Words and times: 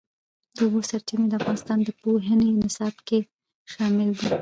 د 0.55 0.57
اوبو 0.65 0.79
سرچینې 0.89 1.25
د 1.29 1.33
افغانستان 1.39 1.77
د 1.83 1.89
پوهنې 2.01 2.49
نصاب 2.61 2.95
کې 3.07 3.19
شامل 3.73 4.09
دي. 4.19 4.29